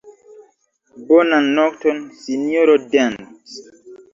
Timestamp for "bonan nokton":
1.11-1.99